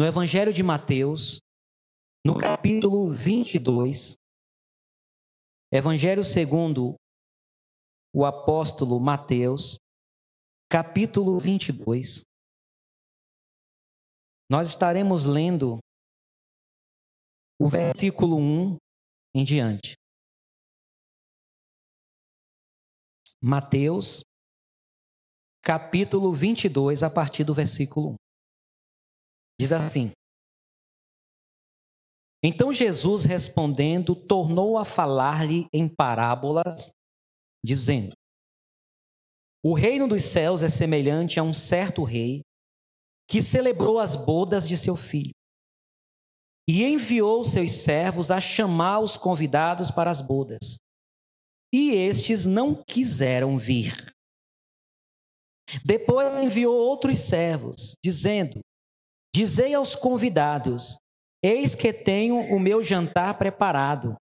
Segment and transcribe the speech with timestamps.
[0.00, 1.42] no Evangelho de Mateus,
[2.24, 4.14] no capítulo 22,
[5.70, 6.94] Evangelho segundo
[8.10, 9.76] o apóstolo Mateus,
[10.70, 12.22] capítulo 22.
[14.50, 15.78] Nós estaremos lendo
[17.60, 18.78] o versículo 1
[19.34, 19.92] em diante.
[23.38, 24.22] Mateus,
[25.62, 28.19] capítulo 22, a partir do versículo 1.
[29.60, 30.10] Diz assim:
[32.42, 36.92] Então Jesus respondendo, tornou a falar-lhe em parábolas,
[37.62, 38.14] dizendo:
[39.62, 42.40] O reino dos céus é semelhante a um certo rei
[43.28, 45.34] que celebrou as bodas de seu filho
[46.66, 50.78] e enviou seus servos a chamar os convidados para as bodas.
[51.70, 54.10] E estes não quiseram vir.
[55.84, 58.58] Depois enviou outros servos, dizendo:
[59.34, 60.96] Dizei aos convidados:
[61.42, 64.16] Eis que tenho o meu jantar preparado,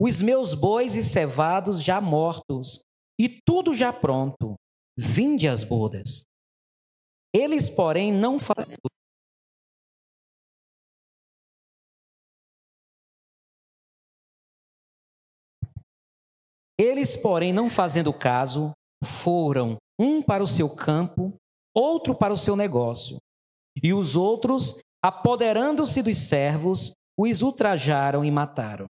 [0.00, 2.82] os meus bois e cevados já mortos,
[3.20, 4.54] e tudo já pronto.
[4.98, 6.24] Vinde às bodas.
[7.34, 8.36] Eles, porém, não.
[16.78, 18.72] Eles, porém, não fazendo caso,
[19.02, 21.34] foram um para o seu campo,
[21.74, 23.18] outro para o seu negócio.
[23.80, 28.86] E os outros, apoderando-se dos servos, os ultrajaram e mataram.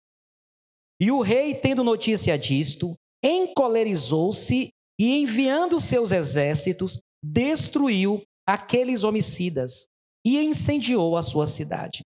[1.02, 4.70] E o rei, tendo notícia disto, encolerizou-se
[5.00, 9.88] e, enviando seus exércitos, destruiu aqueles homicidas
[10.26, 12.02] e incendiou a sua cidade.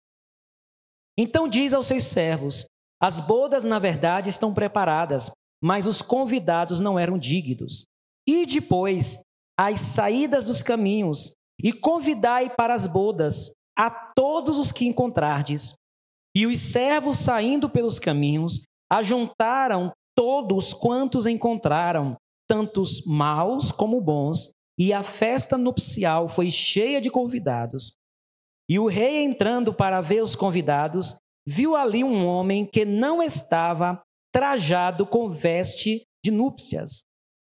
[1.17, 2.65] Então diz aos seus servos:
[3.01, 5.31] As bodas, na verdade, estão preparadas,
[5.63, 7.85] mas os convidados não eram dignos.
[8.27, 9.19] E depois,
[9.57, 11.31] as saídas dos caminhos,
[11.63, 15.73] e convidai para as bodas a todos os que encontrardes.
[16.35, 22.15] E os servos, saindo pelos caminhos, ajuntaram todos quantos encontraram,
[22.47, 27.97] tantos maus como bons, e a festa nupcial foi cheia de convidados.
[28.69, 31.15] E o rei, entrando para ver os convidados,
[31.47, 34.01] viu ali um homem que não estava
[34.33, 37.03] trajado com veste de núpcias.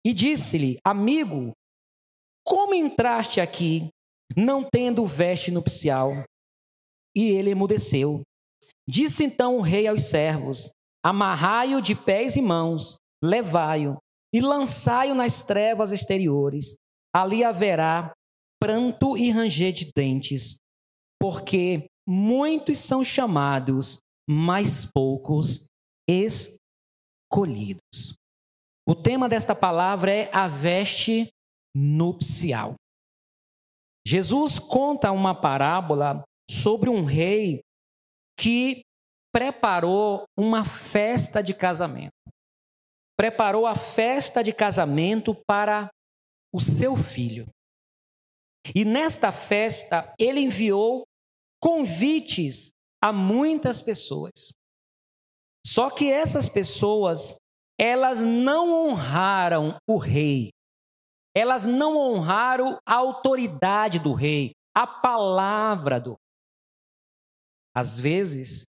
[0.04, 1.52] E disse-lhe: Amigo,
[2.44, 3.88] como entraste aqui
[4.36, 6.24] não tendo veste nupcial.
[7.16, 8.22] E ele emudeceu.
[8.88, 10.70] Disse então o rei aos servos:
[11.04, 13.96] Amarrai-o de pés e mãos, levai-o
[14.34, 16.74] e lançai-o nas trevas exteriores.
[17.14, 18.12] Ali haverá
[18.60, 20.56] pranto e ranger de dentes,
[21.20, 23.98] porque muitos são chamados,
[24.28, 25.66] mas poucos
[26.08, 28.14] escolhidos.
[28.88, 31.28] O tema desta palavra é a veste
[31.74, 32.74] nupcial.
[34.06, 37.60] Jesus conta uma parábola sobre um rei
[38.38, 38.82] que
[39.32, 42.12] preparou uma festa de casamento.
[43.16, 45.88] Preparou a festa de casamento para
[46.52, 47.46] o seu filho.
[48.74, 51.04] E nesta festa, ele enviou
[51.60, 52.70] convites
[53.02, 54.52] a muitas pessoas.
[55.66, 57.36] Só que essas pessoas,
[57.78, 60.50] elas não honraram o rei
[61.34, 66.18] elas não honraram a autoridade do rei, a palavra do rei.
[67.74, 68.64] Às vezes,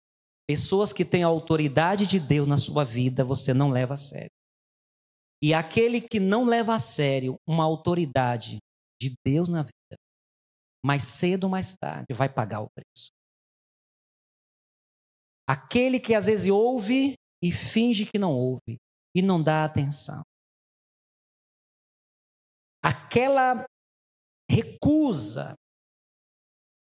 [0.47, 4.31] pessoas que têm a autoridade de Deus na sua vida, você não leva a sério.
[5.43, 8.59] E aquele que não leva a sério uma autoridade
[9.01, 9.97] de Deus na vida,
[10.85, 13.11] mais cedo ou mais tarde vai pagar o preço.
[15.49, 18.77] Aquele que às vezes ouve e finge que não ouve
[19.17, 20.23] e não dá atenção
[22.83, 23.65] aquela
[24.51, 25.55] recusa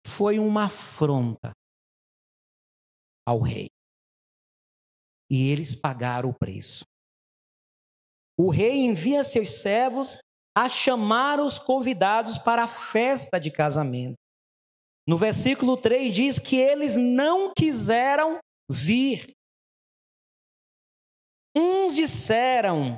[0.07, 1.53] foi uma afronta
[3.27, 3.69] ao rei.
[5.31, 6.85] E eles pagaram o preço.
[8.39, 10.19] O rei envia seus servos
[10.57, 14.15] a chamar os convidados para a festa de casamento.
[15.09, 18.39] No versículo 3 diz que eles não quiseram
[18.71, 19.33] vir.
[21.57, 22.97] Uns disseram: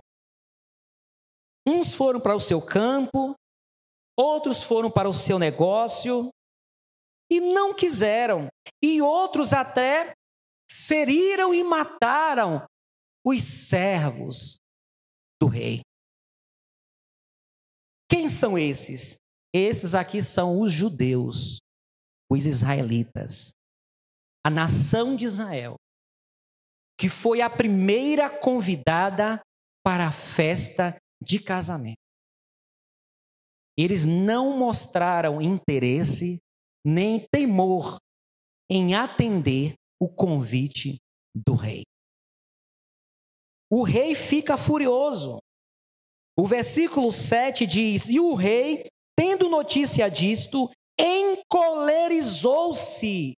[1.68, 3.34] Uns foram para o seu campo,
[4.18, 6.30] outros foram para o seu negócio
[7.30, 8.48] e não quiseram.
[8.82, 10.14] E outros até
[10.70, 12.66] feriram e mataram
[13.22, 14.56] os servos
[15.38, 15.82] do rei.
[18.10, 19.18] Quem são esses?
[19.54, 21.58] Esses aqui são os judeus,
[22.30, 23.50] os israelitas,
[24.42, 25.76] a nação de Israel,
[26.98, 29.38] que foi a primeira convidada
[29.84, 31.98] para a festa de casamento.
[33.76, 36.38] Eles não mostraram interesse
[36.84, 37.98] nem temor
[38.70, 40.98] em atender o convite
[41.34, 41.82] do rei.
[43.70, 45.38] O rei fica furioso.
[46.36, 48.86] O versículo 7 diz: E o rei,
[49.16, 53.34] tendo notícia disto, encolerizou-se.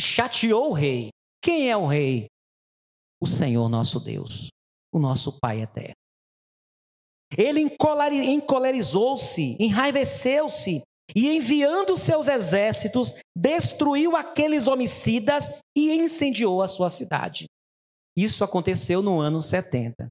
[0.00, 1.10] Chateou o rei.
[1.42, 2.26] Quem é o rei?
[3.20, 4.48] O Senhor nosso Deus,
[4.92, 5.94] o nosso Pai eterno.
[7.36, 10.82] Ele encolerizou-se, enraiveceu-se
[11.14, 17.46] e, enviando seus exércitos, destruiu aqueles homicidas e incendiou a sua cidade.
[18.16, 20.08] Isso aconteceu no ano 70.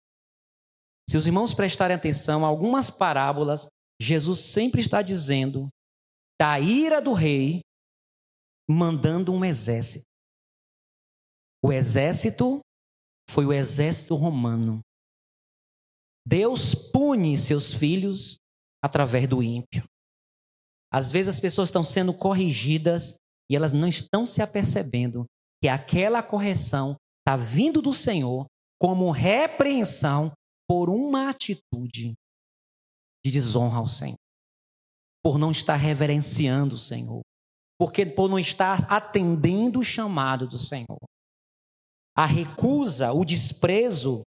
[1.09, 3.67] Se os irmãos prestarem atenção, algumas parábolas,
[4.01, 5.67] Jesus sempre está dizendo
[6.39, 7.59] da ira do rei,
[8.69, 10.05] mandando um exército.
[11.61, 12.61] O exército
[13.29, 14.81] foi o exército romano.
[16.27, 18.37] Deus pune seus filhos
[18.83, 19.83] através do ímpio.
[20.91, 23.15] Às vezes as pessoas estão sendo corrigidas
[23.49, 25.25] e elas não estão se apercebendo
[25.61, 28.47] que aquela correção está vindo do Senhor
[28.81, 30.31] como repreensão
[30.67, 32.13] por uma atitude
[33.23, 34.17] de desonra ao Senhor,
[35.23, 37.21] por não estar reverenciando o Senhor,
[37.77, 41.08] porque por não estar atendendo o chamado do Senhor.
[42.19, 44.23] A recusa, o desprezo,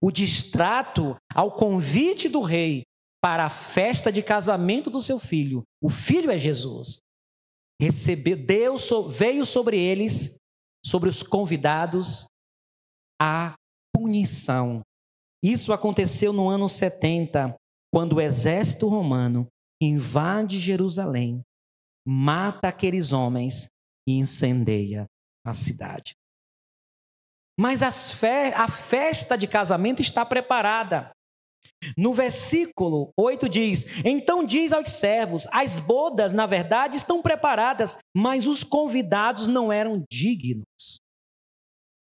[0.00, 2.84] o distrato ao convite do rei
[3.20, 5.64] para a festa de casamento do seu filho.
[5.82, 6.98] O filho é Jesus.
[7.82, 10.36] Recebeu, Deus veio sobre eles
[10.84, 12.26] sobre os convidados
[13.20, 13.56] a
[13.92, 14.82] punição.
[15.42, 17.56] Isso aconteceu no ano 70,
[17.92, 19.48] quando o exército romano
[19.82, 21.42] invade Jerusalém,
[22.06, 23.66] mata aqueles homens
[24.08, 25.06] e incendeia
[25.44, 26.14] a cidade.
[27.58, 31.10] Mas fe a festa de casamento está preparada.
[31.96, 38.46] No versículo 8 diz: Então diz aos servos: As bodas, na verdade, estão preparadas, mas
[38.46, 41.00] os convidados não eram dignos.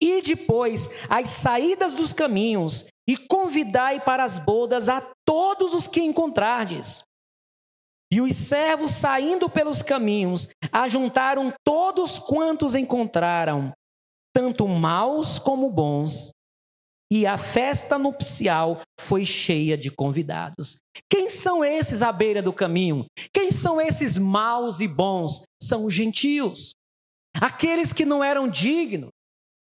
[0.01, 6.01] E depois, as saídas dos caminhos, e convidai para as bodas a todos os que
[6.01, 7.03] encontrardes.
[8.11, 13.71] E os servos, saindo pelos caminhos, ajuntaram todos quantos encontraram,
[14.41, 16.31] tanto maus como bons,
[17.11, 20.77] e a festa nupcial foi cheia de convidados.
[21.07, 23.05] Quem são esses à beira do caminho?
[23.31, 25.43] Quem são esses maus e bons?
[25.61, 26.73] São os gentios,
[27.39, 29.11] aqueles que não eram dignos,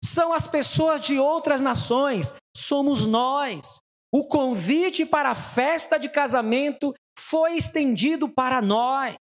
[0.03, 3.79] são as pessoas de outras nações, somos nós.
[4.13, 9.15] O convite para a festa de casamento foi estendido para nós.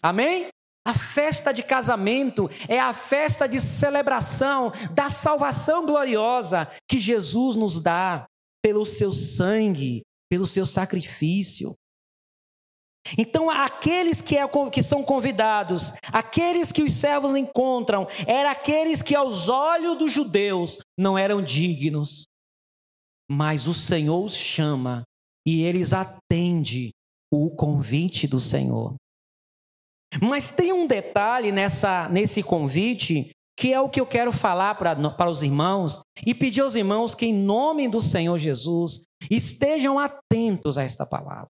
[0.00, 0.48] Amém?
[0.88, 7.78] A festa de casamento é a festa de celebração da salvação gloriosa que Jesus nos
[7.78, 8.24] dá
[8.64, 10.00] pelo seu sangue,
[10.30, 11.74] pelo seu sacrifício.
[13.18, 14.48] Então, aqueles que, é,
[14.82, 21.18] são convidados, aqueles que os servos encontram, eram aqueles que, aos olhos dos judeus, não
[21.18, 22.26] eram dignos.
[23.30, 25.02] Mas o Senhor os chama
[25.46, 26.92] e eles atendem
[27.30, 28.96] o convite do Senhor.
[30.22, 34.94] Mas tem um detalhe nessa, nesse convite que é o que eu quero falar para,
[35.14, 40.78] para os irmãos e pedir aos irmãos que, em nome do Senhor Jesus, estejam atentos
[40.78, 41.48] a esta palavra.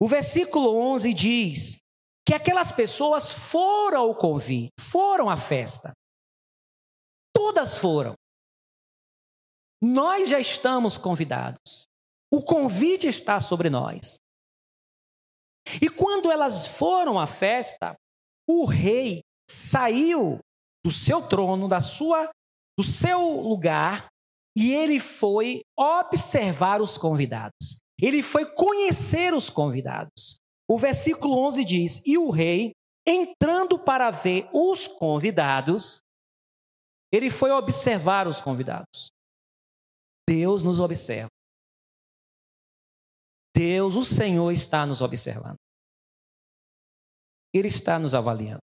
[0.00, 1.78] O versículo 11 diz
[2.26, 5.92] que aquelas pessoas foram ao convite, foram à festa.
[7.36, 8.14] Todas foram.
[9.82, 11.84] Nós já estamos convidados.
[12.32, 14.16] O convite está sobre nós.
[15.80, 17.94] E quando elas foram à festa,
[18.48, 20.38] o rei saiu
[20.84, 22.30] do seu trono, da sua,
[22.78, 24.08] do seu lugar,
[24.56, 27.80] e ele foi observar os convidados.
[28.00, 30.36] Ele foi conhecer os convidados.
[30.68, 32.72] O versículo 11 diz: E o rei,
[33.06, 36.00] entrando para ver os convidados,
[37.12, 39.10] ele foi observar os convidados.
[40.28, 41.31] Deus nos observa.
[43.54, 45.56] Deus, o Senhor, está nos observando.
[47.54, 48.62] Ele está nos avaliando.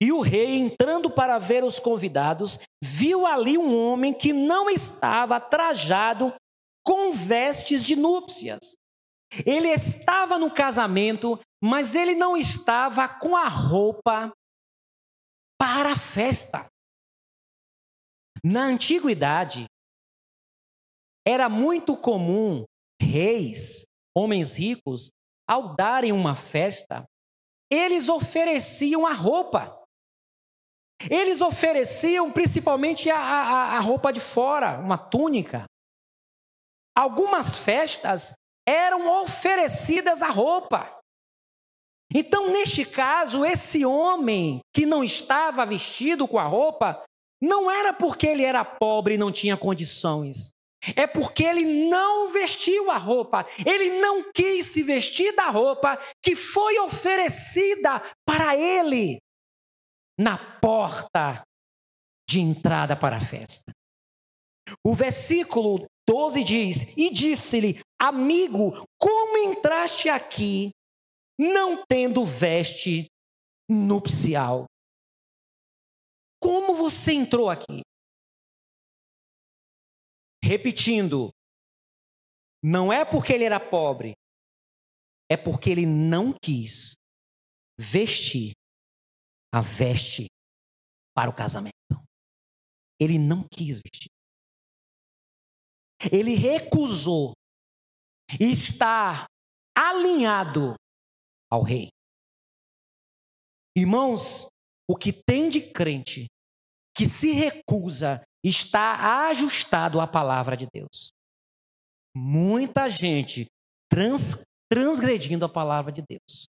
[0.00, 5.40] E o rei, entrando para ver os convidados, viu ali um homem que não estava
[5.40, 6.34] trajado
[6.84, 8.76] com vestes de núpcias.
[9.44, 14.32] Ele estava no casamento, mas ele não estava com a roupa
[15.60, 16.66] para a festa.
[18.42, 19.66] Na antiguidade,
[21.28, 22.64] era muito comum
[22.98, 23.84] reis,
[24.16, 25.10] homens ricos,
[25.46, 27.04] ao darem uma festa,
[27.70, 29.78] eles ofereciam a roupa.
[31.10, 35.66] Eles ofereciam principalmente a, a, a roupa de fora, uma túnica.
[36.96, 38.32] Algumas festas
[38.66, 40.98] eram oferecidas a roupa.
[42.14, 47.04] Então, neste caso, esse homem que não estava vestido com a roupa,
[47.40, 50.56] não era porque ele era pobre e não tinha condições.
[50.94, 56.36] É porque ele não vestiu a roupa, ele não quis se vestir da roupa que
[56.36, 59.18] foi oferecida para ele
[60.18, 61.42] na porta
[62.28, 63.72] de entrada para a festa.
[64.84, 70.70] O versículo 12 diz: E disse-lhe, amigo, como entraste aqui,
[71.38, 73.06] não tendo veste
[73.68, 74.66] nupcial?
[76.40, 77.82] Como você entrou aqui?
[80.42, 81.30] Repetindo,
[82.62, 84.14] não é porque ele era pobre,
[85.30, 86.96] é porque ele não quis
[87.78, 88.52] vestir
[89.52, 90.26] a veste
[91.14, 91.74] para o casamento.
[93.00, 94.10] Ele não quis vestir.
[96.12, 97.32] Ele recusou
[98.40, 99.26] estar
[99.76, 100.74] alinhado
[101.50, 101.88] ao rei.
[103.76, 104.48] Irmãos,
[104.88, 106.26] o que tem de crente
[106.96, 111.12] que se recusa está ajustado à palavra de Deus.
[112.14, 113.46] Muita gente
[113.88, 116.48] trans, transgredindo a palavra de Deus.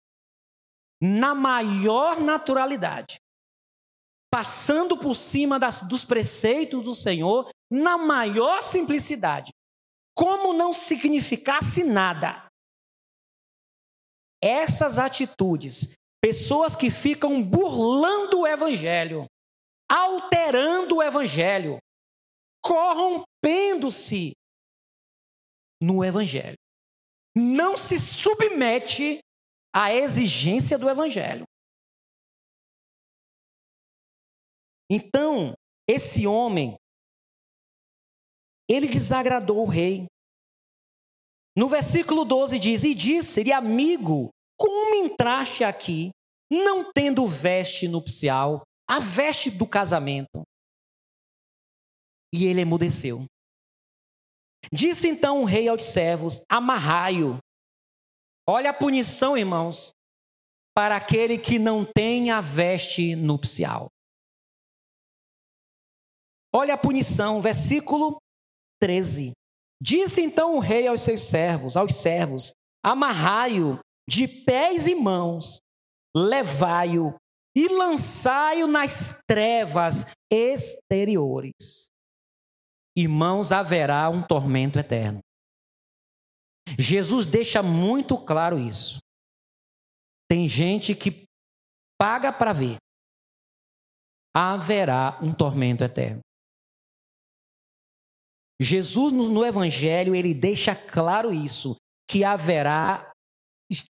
[1.01, 3.19] Na maior naturalidade.
[4.31, 9.53] Passando por cima das, dos preceitos do Senhor, na maior simplicidade.
[10.15, 12.47] Como não significasse nada.
[14.43, 19.27] Essas atitudes, pessoas que ficam burlando o evangelho,
[19.91, 21.79] alterando o evangelho,
[22.63, 24.33] corrompendo-se
[25.81, 26.57] no evangelho.
[27.37, 29.21] Não se submete
[29.75, 31.45] à exigência do evangelho.
[34.91, 35.55] Então,
[35.89, 36.77] esse homem,
[38.69, 40.07] ele desagradou o rei.
[41.57, 46.11] No versículo 12 diz: E disse-lhe, amigo, como entraste aqui,
[46.51, 50.43] não tendo veste nupcial, a veste do casamento?
[52.33, 53.25] E ele emudeceu.
[54.73, 57.39] Disse então o rei aos servos: Amarrai-o.
[58.47, 59.93] Olha a punição, irmãos,
[60.75, 63.89] para aquele que não tem a veste nupcial.
[66.53, 68.19] Olha a punição, versículo
[68.81, 69.33] 13.
[69.81, 72.53] Disse então o rei aos seus servos, aos servos:
[72.83, 73.79] Amarrai-o
[74.09, 75.61] de pés e mãos,
[76.17, 77.15] levai-o
[77.59, 81.91] e lançai-o nas trevas exteriores
[83.01, 85.21] irmãos, haverá um tormento eterno.
[86.79, 88.99] Jesus deixa muito claro isso.
[90.29, 91.25] Tem gente que
[91.97, 92.77] paga para ver.
[94.35, 96.21] Haverá um tormento eterno.
[98.61, 101.77] Jesus no Evangelho ele deixa claro isso,
[102.11, 103.13] que haverá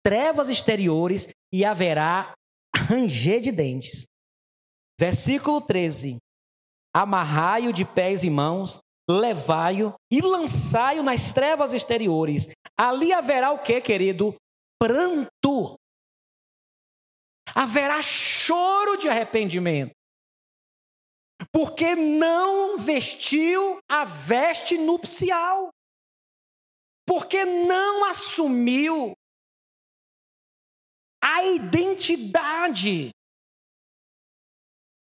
[0.05, 2.35] trevas exteriores e haverá
[2.87, 4.07] ranger de dentes.
[4.99, 6.19] Versículo 13:
[6.95, 12.49] Amarrai-o de pés e mãos, levai-o e lançai-o nas trevas exteriores.
[12.77, 14.35] Ali haverá o que, querido?
[14.81, 15.79] Pranto.
[17.55, 19.93] Haverá choro de arrependimento.
[21.53, 25.71] Porque não vestiu a veste nupcial.
[27.07, 29.15] Porque não assumiu
[31.23, 31.86] a identidade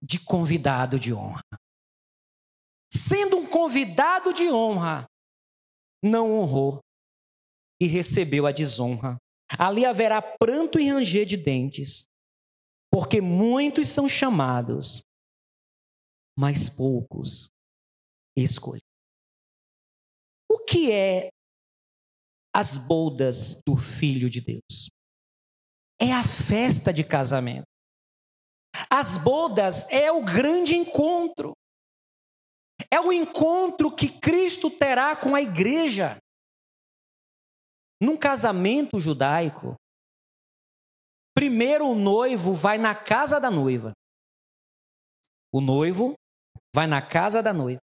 [0.03, 1.41] de convidado de honra
[2.91, 5.07] sendo um convidado de honra,
[6.03, 6.83] não honrou
[7.81, 9.17] e recebeu a desonra.
[9.57, 12.05] Ali haverá pranto e ranger de dentes,
[12.91, 15.01] porque muitos são chamados,
[16.37, 17.49] mas poucos
[18.35, 18.81] escolhem.
[20.49, 21.29] O que é
[22.53, 24.89] as bodas do Filho de Deus?
[26.01, 27.67] É a festa de casamento.
[28.89, 31.53] As bodas é o grande encontro.
[32.89, 36.17] É o encontro que Cristo terá com a igreja.
[38.01, 39.75] Num casamento judaico,
[41.35, 43.91] primeiro o noivo vai na casa da noiva.
[45.53, 46.15] O noivo
[46.73, 47.79] vai na casa da noiva.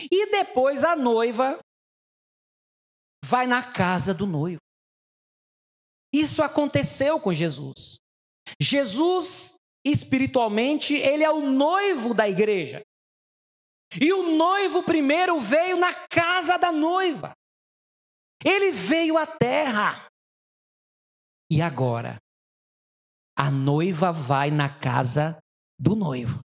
[0.00, 1.60] E depois a noiva
[3.24, 4.65] vai na casa do noivo.
[6.18, 7.98] Isso aconteceu com Jesus.
[8.58, 12.82] Jesus, espiritualmente, ele é o noivo da igreja.
[14.00, 17.34] E o noivo primeiro veio na casa da noiva.
[18.42, 20.08] Ele veio à terra.
[21.52, 22.16] E agora?
[23.36, 25.38] A noiva vai na casa
[25.78, 26.40] do noivo.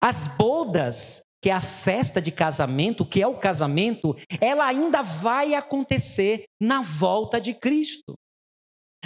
[0.00, 5.54] As bodas, que é a festa de casamento, que é o casamento, ela ainda vai
[5.54, 8.14] acontecer na volta de Cristo.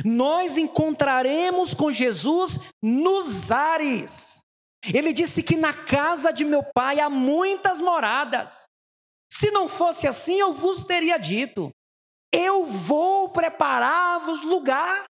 [0.05, 4.43] Nós encontraremos com Jesus nos ares.
[4.93, 8.67] Ele disse que na casa de meu pai há muitas moradas.
[9.33, 11.71] Se não fosse assim, eu vos teria dito:
[12.33, 15.05] eu vou preparar-vos lugar.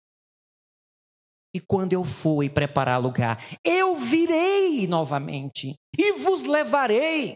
[1.55, 7.35] E quando eu for e preparar lugar, eu virei novamente e vos levarei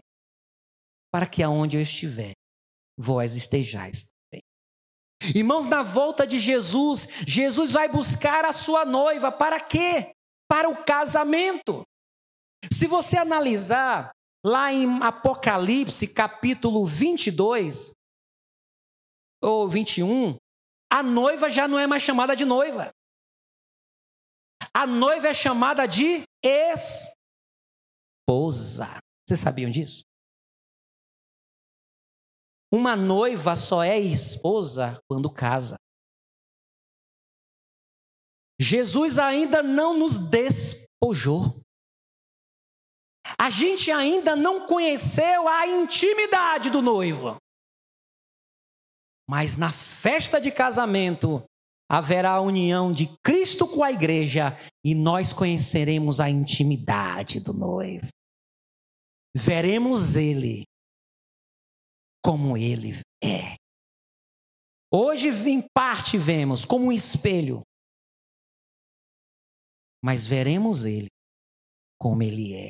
[1.11, 2.33] para que aonde eu estiver,
[2.97, 4.12] vós estejais.
[5.35, 10.13] Irmãos, na volta de Jesus, Jesus vai buscar a sua noiva para quê?
[10.49, 11.83] Para o casamento.
[12.71, 14.11] Se você analisar
[14.45, 17.91] lá em Apocalipse, capítulo 22
[19.41, 20.37] ou 21,
[20.91, 22.91] a noiva já não é mais chamada de noiva.
[24.73, 26.23] A noiva é chamada de
[28.27, 28.99] esposa.
[29.27, 30.03] Vocês sabiam disso?
[32.75, 35.75] Uma noiva só é esposa quando casa.
[38.59, 41.61] Jesus ainda não nos despojou.
[43.37, 47.37] A gente ainda não conheceu a intimidade do noivo.
[49.29, 51.43] Mas na festa de casamento,
[51.87, 58.07] haverá a união de Cristo com a igreja e nós conheceremos a intimidade do noivo.
[59.37, 60.63] Veremos ele
[62.23, 62.91] como ele
[63.23, 63.55] é.
[64.91, 67.63] Hoje, em parte, vemos como um espelho,
[70.03, 71.07] mas veremos ele
[71.99, 72.69] como ele é.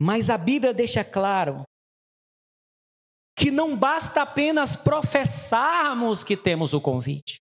[0.00, 1.64] Mas a Bíblia deixa claro
[3.36, 7.38] que não basta apenas professarmos que temos o convite.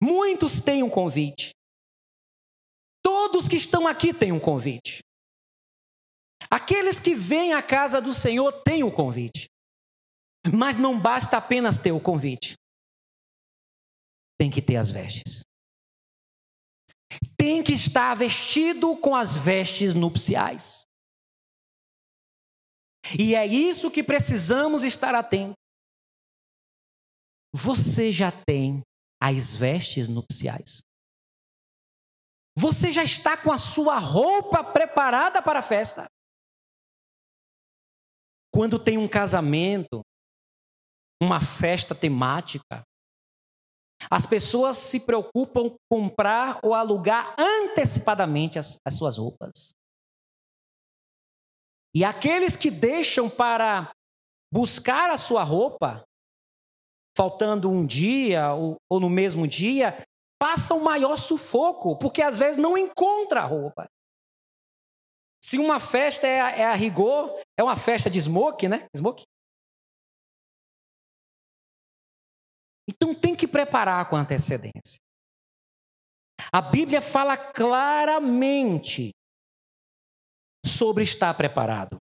[0.00, 1.50] Muitos têm um convite.
[3.02, 5.00] Todos que estão aqui têm um convite.
[6.50, 9.48] Aqueles que vêm à casa do Senhor têm o convite.
[10.54, 12.54] Mas não basta apenas ter o convite.
[14.38, 15.42] Tem que ter as vestes.
[17.36, 20.86] Tem que estar vestido com as vestes nupciais.
[23.18, 25.56] E é isso que precisamos estar atentos.
[27.54, 28.82] Você já tem
[29.20, 30.82] as vestes nupciais?
[32.56, 36.06] Você já está com a sua roupa preparada para a festa?
[38.52, 40.02] Quando tem um casamento,
[41.22, 42.82] uma festa temática,
[44.10, 49.74] as pessoas se preocupam com comprar ou alugar antecipadamente as, as suas roupas.
[51.94, 53.92] E aqueles que deixam para
[54.52, 56.04] buscar a sua roupa,
[57.16, 60.02] faltando um dia ou, ou no mesmo dia,
[60.40, 63.88] passam maior sufoco, porque às vezes não encontra a roupa.
[65.42, 68.88] Se uma festa é a, é a rigor, é uma festa de smoke, né?
[68.96, 69.24] Smoke.
[72.88, 74.98] Então tem que preparar com antecedência.
[76.52, 79.10] A Bíblia fala claramente
[80.64, 81.98] sobre estar preparado.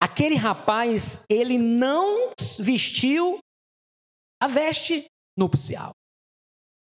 [0.00, 3.40] Aquele rapaz, ele não vestiu
[4.40, 5.92] a veste nupcial.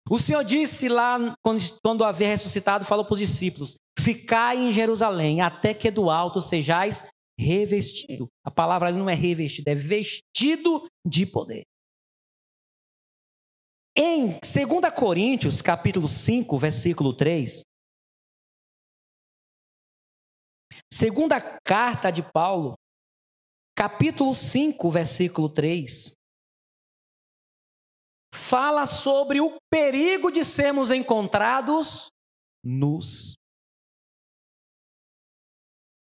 [0.10, 5.42] O Senhor disse lá, quando, quando havia ressuscitado, falou para os discípulos: Ficai em Jerusalém,
[5.42, 8.28] até que do alto sejais revestido.
[8.44, 11.63] A palavra ali não é revestido, é vestido de poder.
[13.96, 14.42] Em 2
[14.98, 17.63] Coríntios, capítulo 5, versículo 3,
[20.92, 22.76] Segunda carta de Paulo,
[23.76, 26.13] capítulo 5, versículo 3,
[28.34, 32.10] fala sobre o perigo de sermos encontrados
[32.63, 33.34] nus.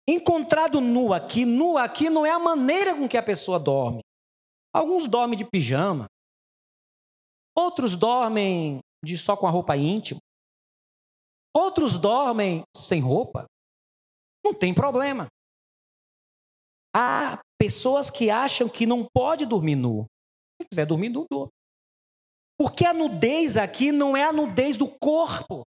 [0.08, 4.02] Encontrado nu aqui, nu aqui não é a maneira com que a pessoa dorme.
[4.74, 6.08] Alguns dormem de pijama,
[7.56, 10.20] outros dormem de só com a roupa íntima,
[11.56, 13.46] outros dormem sem roupa.
[14.44, 15.28] Não tem problema.
[16.94, 20.06] Há pessoas que acham que não pode dormir nu.
[20.62, 21.52] Se quiser dormir nu, dorme.
[22.60, 25.64] Porque a nudez aqui não é a nudez do corpo,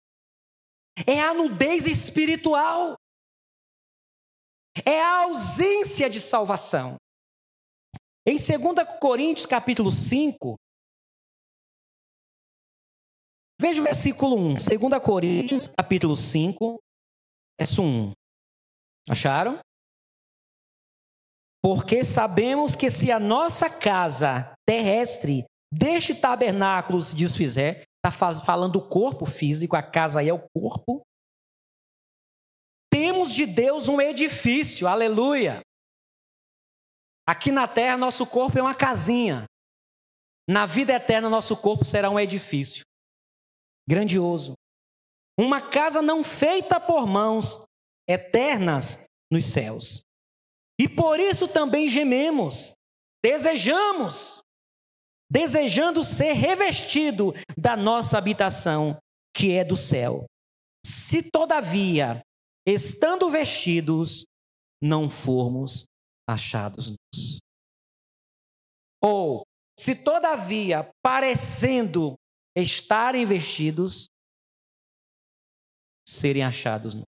[1.08, 2.96] é a nudez espiritual.
[4.86, 6.96] É a ausência de salvação.
[8.26, 10.56] Em 2 Coríntios capítulo 5,
[13.62, 14.56] veja o versículo 1.
[14.56, 16.80] 2 Coríntios capítulo 5,
[17.60, 18.14] verso 1.
[19.10, 19.60] Acharam?
[21.62, 28.90] Porque sabemos que se a nossa casa terrestre deste tabernáculo se desfizer, está falando do
[28.90, 31.04] corpo físico, a casa aí é o corpo.
[33.06, 35.60] Temos de Deus um edifício, aleluia.
[37.28, 39.44] Aqui na terra, nosso corpo é uma casinha.
[40.50, 42.86] Na vida eterna, nosso corpo será um edifício
[43.86, 44.54] grandioso.
[45.38, 47.66] Uma casa não feita por mãos,
[48.08, 50.00] eternas nos céus.
[50.80, 52.72] E por isso também gememos,
[53.22, 54.42] desejamos,
[55.30, 58.98] desejando ser revestido da nossa habitação,
[59.36, 60.26] que é do céu.
[60.86, 62.24] Se todavia,
[62.66, 64.26] estando vestidos,
[64.82, 65.86] não formos
[66.28, 67.40] achados nus.
[69.02, 69.44] Ou,
[69.78, 72.16] se todavia, parecendo
[72.56, 74.08] estarem vestidos,
[76.08, 77.06] serem achados nus.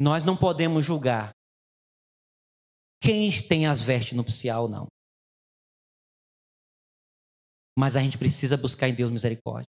[0.00, 1.32] Nós não podemos julgar
[3.02, 4.86] quem tem as vestes nupcial, não.
[7.78, 9.68] Mas a gente precisa buscar em Deus misericórdia.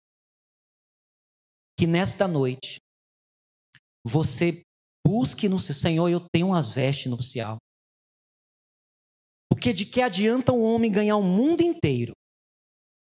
[1.77, 2.79] Que nesta noite
[4.05, 4.61] você
[5.05, 7.57] busque no Senhor, eu tenho as vestes nupcial.
[9.49, 12.13] Porque de que adianta um homem ganhar o mundo inteiro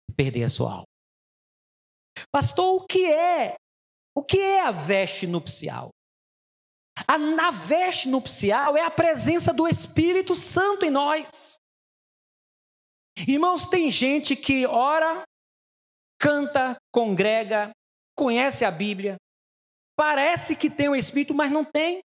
[0.10, 0.86] e perder a sua alma?
[2.32, 3.56] Pastor, o que é?
[4.16, 5.90] O que é a veste nupcial?
[7.08, 11.58] A, na veste nupcial é a presença do Espírito Santo em nós.
[13.28, 15.24] Irmãos, tem gente que ora,
[16.20, 17.72] canta, congrega,
[18.16, 19.18] conhece a Bíblia,
[19.96, 22.02] parece que tem o Espírito, mas não tem.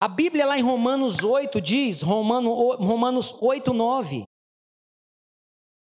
[0.00, 4.24] A Bíblia lá em Romanos 8 diz, Romano, Romanos 8, 9.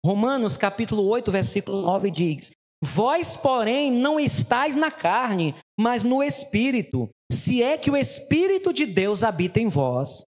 [0.07, 7.09] Romanos capítulo 8, versículo 9 diz: Vós, porém, não estáis na carne, mas no Espírito,
[7.33, 10.23] se é que o Espírito de Deus habita em vós.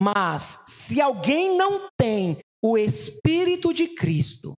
[0.00, 4.54] Mas, se alguém não tem o Espírito de Cristo,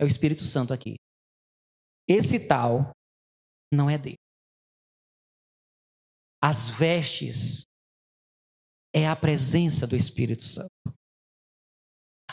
[0.00, 0.96] é o Espírito Santo aqui,
[2.08, 2.92] esse tal
[3.72, 4.16] não é Deus.
[6.42, 7.64] As vestes
[8.94, 10.70] é a presença do Espírito Santo.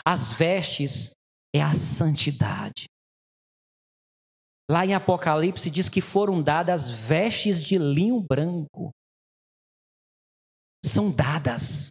[0.04, 1.10] As vestes
[1.54, 2.86] é a santidade.
[4.70, 8.90] Lá em Apocalipse diz que foram dadas vestes de linho branco.
[10.84, 11.90] São dadas.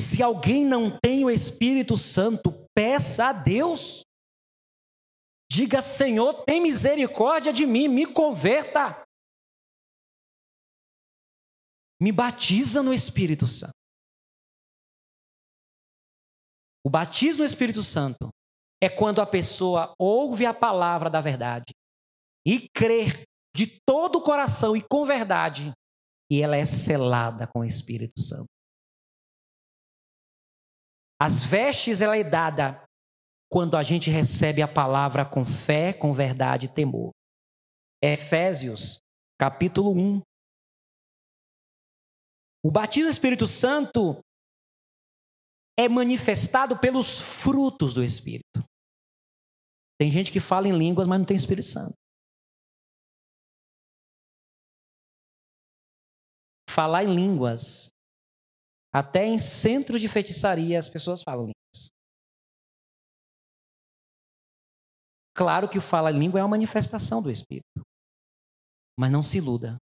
[0.00, 4.02] Se alguém não tem o Espírito Santo, peça a Deus.
[5.50, 9.04] Diga, Senhor, tem misericórdia de mim, me converta.
[12.00, 13.74] Me batiza no Espírito Santo.
[16.84, 18.28] O batismo no Espírito Santo
[18.82, 21.72] é quando a pessoa ouve a palavra da verdade
[22.46, 23.06] e crê
[23.56, 25.72] de todo o coração e com verdade,
[26.30, 28.53] e ela é selada com o Espírito Santo.
[31.24, 32.84] As vestes ela é dada
[33.50, 37.12] quando a gente recebe a palavra com fé, com verdade e temor.
[38.02, 38.98] Efésios,
[39.40, 40.20] capítulo 1.
[42.62, 44.20] O batismo do Espírito Santo
[45.78, 48.62] é manifestado pelos frutos do Espírito.
[49.98, 51.94] Tem gente que fala em línguas, mas não tem Espírito Santo.
[56.68, 57.93] Falar em línguas,
[58.94, 61.90] até em centros de feitiçaria as pessoas falam línguas.
[65.36, 67.82] Claro que o falar em língua é uma manifestação do Espírito.
[68.96, 69.76] Mas não se iluda.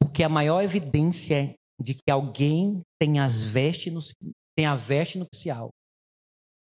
[0.00, 3.98] Porque a maior evidência de que alguém tem as vestes no,
[4.56, 5.70] tem a veste nupcial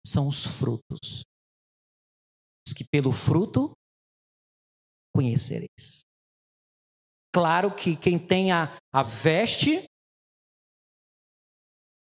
[0.06, 1.22] são os frutos.
[2.66, 3.72] Diz que pelo fruto
[5.14, 6.05] conhecereis.
[7.36, 9.84] Claro que quem tem a, a veste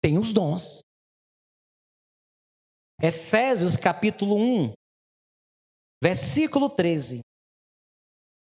[0.02, 0.80] tem os dons.
[3.02, 4.72] Efésios capítulo 1,
[6.02, 7.20] versículo 13.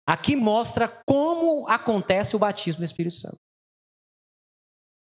[0.07, 3.39] Aqui mostra como acontece o batismo do Espírito Santo.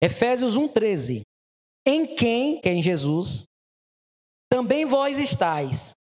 [0.01, 1.23] Efésios 1,13.
[1.85, 3.43] Em quem, que é em Jesus,
[4.49, 5.91] também vós estáis,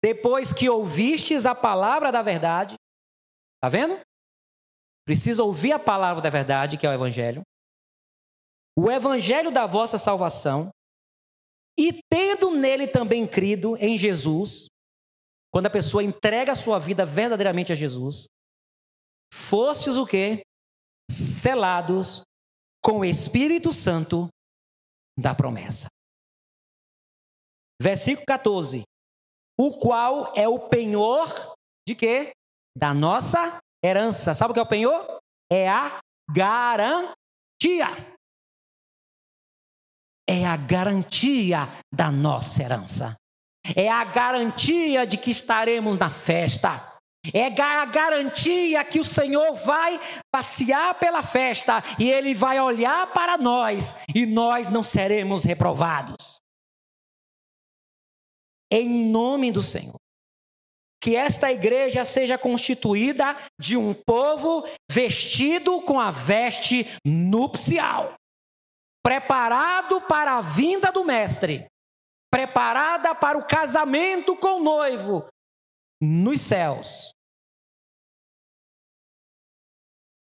[0.00, 2.76] depois que ouvistes a palavra da verdade.
[3.56, 4.06] Está vendo?
[5.06, 7.42] Precisa ouvir a palavra da verdade, que é o Evangelho.
[8.76, 10.70] O Evangelho da vossa salvação.
[11.78, 14.66] E tendo nele também crido em Jesus,
[15.52, 18.26] quando a pessoa entrega a sua vida verdadeiramente a Jesus,
[19.32, 20.42] fostes o quê?
[21.08, 22.22] Selados
[22.82, 24.28] com o Espírito Santo
[25.16, 25.86] da promessa.
[27.80, 28.82] Versículo 14.
[29.58, 31.54] O qual é o penhor
[31.86, 32.32] de quê?
[32.76, 34.34] Da nossa herança.
[34.34, 35.18] Sabe o que é o penhor?
[35.50, 35.98] É a
[36.30, 37.88] garantia.
[40.28, 43.16] É a garantia da nossa herança.
[43.74, 46.92] É a garantia de que estaremos na festa.
[47.34, 53.36] é a garantia que o Senhor vai passear pela festa e ele vai olhar para
[53.36, 56.40] nós e nós não seremos reprovados.
[58.70, 59.96] Em nome do Senhor.
[61.06, 68.14] Que esta igreja seja constituída de um povo vestido com a veste nupcial,
[69.04, 71.64] preparado para a vinda do Mestre,
[72.28, 75.28] preparada para o casamento com o noivo
[76.02, 77.12] nos céus.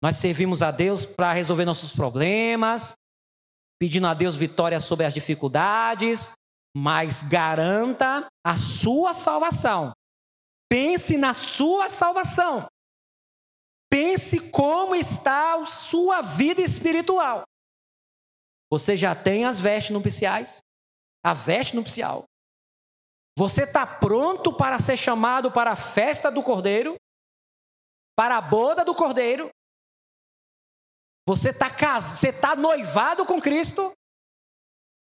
[0.04, 2.94] Nós servimos a Deus para resolver nossos problemas,
[3.80, 6.34] pedindo a Deus vitória sobre as dificuldades,
[6.76, 9.94] mas garanta a sua salvação.
[10.70, 12.68] Pense na sua salvação.
[13.90, 17.44] Pense como está a sua vida espiritual.
[18.70, 20.60] Você já tem as vestes nupciais?
[21.24, 22.26] A veste nupcial.
[23.38, 26.96] Você está pronto para ser chamado para a festa do Cordeiro?
[28.16, 29.50] Para a boda do Cordeiro?
[31.28, 33.92] Você está você tá noivado com Cristo?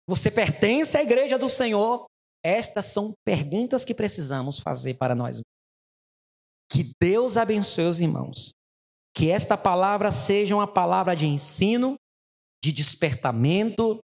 [0.07, 2.05] Você pertence à igreja do Senhor?
[2.43, 5.41] Estas são perguntas que precisamos fazer para nós.
[6.75, 8.53] Que Deus abençoe os irmãos.
[9.15, 11.95] Que esta palavra seja uma palavra de ensino,
[12.61, 13.99] de despertamento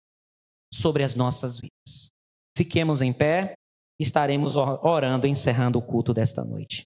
[0.72, 2.10] sobre as nossas vidas.
[2.56, 3.54] Fiquemos em pé,
[3.98, 6.84] estaremos orando, encerrando o culto desta noite.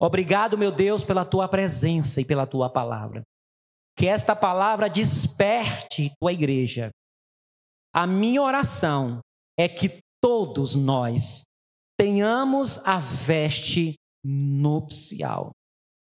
[0.00, 3.22] Obrigado, meu Deus, pela tua presença e pela tua palavra.
[3.96, 6.90] Que esta palavra desperte tua igreja.
[7.94, 9.20] A minha oração
[9.56, 11.44] é que todos nós
[11.96, 15.50] tenhamos a veste nupcial.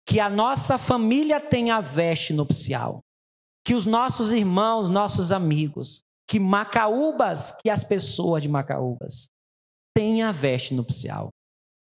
[0.07, 3.01] Que a nossa família tenha a veste nupcial.
[3.67, 9.29] Que os nossos irmãos, nossos amigos, que Macaúbas, que as pessoas de Macaúbas
[9.97, 11.31] tenham a veste nupcial.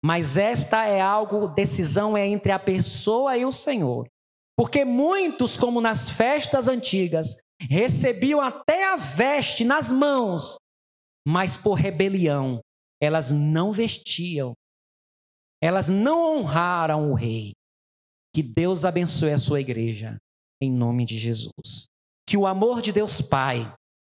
[0.05, 4.09] Mas esta é algo, decisão é entre a pessoa e o Senhor.
[4.57, 7.37] Porque muitos, como nas festas antigas,
[7.69, 10.57] recebiam até a veste nas mãos,
[11.27, 12.61] mas por rebelião,
[13.01, 14.55] elas não vestiam,
[15.63, 17.53] elas não honraram o rei.
[18.35, 20.17] Que Deus abençoe a sua igreja,
[20.63, 21.87] em nome de Jesus.
[22.27, 23.73] Que o amor de Deus Pai,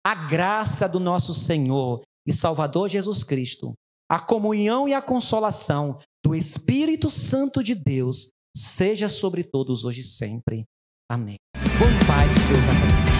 [0.05, 3.73] a graça do nosso Senhor e Salvador Jesus Cristo,
[4.09, 10.05] a comunhão e a consolação do Espírito Santo de Deus seja sobre todos hoje e
[10.05, 10.65] sempre.
[11.09, 11.37] Amém.
[12.07, 13.12] Paz, Deus abençoe.